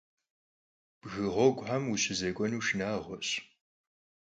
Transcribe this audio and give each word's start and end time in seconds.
Bgı 1.01 1.25
ğueguxem 1.33 1.83
vuşızêk'uenu 1.89 2.59
şınağueş. 2.65 3.29